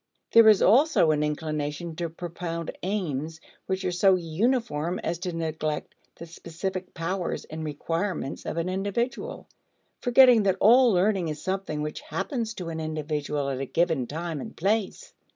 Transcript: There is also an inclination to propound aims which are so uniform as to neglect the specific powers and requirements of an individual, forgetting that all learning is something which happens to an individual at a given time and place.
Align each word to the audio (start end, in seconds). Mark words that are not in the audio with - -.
There 0.31 0.49
is 0.49 0.63
also 0.63 1.11
an 1.11 1.21
inclination 1.21 1.95
to 1.97 2.09
propound 2.09 2.75
aims 2.81 3.39
which 3.67 3.85
are 3.85 3.91
so 3.91 4.15
uniform 4.15 4.97
as 5.03 5.19
to 5.19 5.31
neglect 5.31 5.93
the 6.15 6.25
specific 6.25 6.95
powers 6.95 7.45
and 7.45 7.63
requirements 7.63 8.43
of 8.47 8.57
an 8.57 8.67
individual, 8.67 9.47
forgetting 9.99 10.41
that 10.41 10.57
all 10.59 10.91
learning 10.91 11.27
is 11.27 11.39
something 11.43 11.83
which 11.83 12.01
happens 12.01 12.55
to 12.55 12.69
an 12.69 12.79
individual 12.79 13.47
at 13.51 13.59
a 13.59 13.65
given 13.67 14.07
time 14.07 14.41
and 14.41 14.57
place. 14.57 15.13